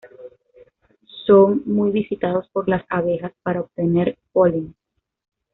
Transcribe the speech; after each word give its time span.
Son 1.27 1.61
muy 1.67 1.91
visitados 1.91 2.47
por 2.51 2.67
las 2.67 2.83
abejas 2.89 3.33
para 3.43 3.61
obtener 3.61 4.17
polen. 4.33 4.73